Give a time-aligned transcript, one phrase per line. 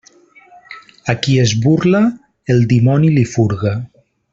[1.13, 2.03] A qui es burla,
[2.57, 3.79] el dimoni li furga.